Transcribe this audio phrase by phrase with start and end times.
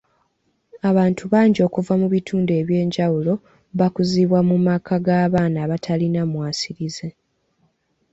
[0.89, 3.33] Abantu bangi okuva mu bitundu ebyenjawulo
[3.79, 7.07] bakuzibwa mu maka g'abaana abatalina mwasiriza.